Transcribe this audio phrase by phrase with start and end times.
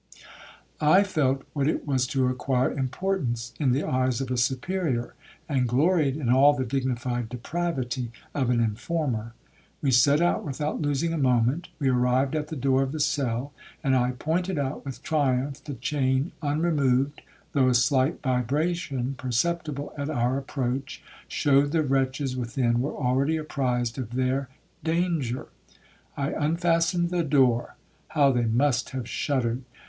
[0.79, 5.13] I felt what it was to acquire importance in the eyes of a Superior,
[5.47, 9.35] and gloried in all the dignified depravity of an informer.
[9.79, 13.53] We set out without losing a moment,—we arrived at the door of the cell,
[13.83, 17.21] and I pointed out with triumph the chain unremoved,
[17.51, 23.99] though a slight vibration, perceptible at our approach, showed the wretches within were already apprised
[23.99, 24.49] of their
[24.83, 25.49] danger.
[26.17, 29.61] I unfastened the door,—how they must have shuddered!